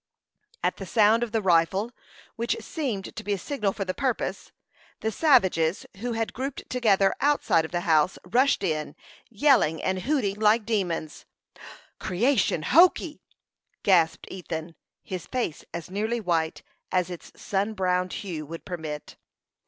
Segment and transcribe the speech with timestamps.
[0.63, 1.91] At the sound of the rifle,
[2.35, 4.51] which seemed to be a signal for the purpose,
[5.01, 8.95] the savages who had grouped together outside of the house rushed in,
[9.29, 11.25] yelling and hooting like demons.
[11.99, 13.21] "Creation hokee!"
[13.83, 19.17] gasped Ethan, his face as nearly white as its sun browned hue would permit.